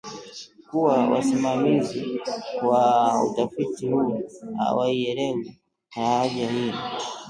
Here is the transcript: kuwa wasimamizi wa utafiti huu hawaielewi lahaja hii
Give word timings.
kuwa 0.69 1.09
wasimamizi 1.09 2.21
wa 2.63 3.13
utafiti 3.23 3.87
huu 3.87 4.29
hawaielewi 4.57 5.57
lahaja 5.95 6.49
hii 6.49 6.73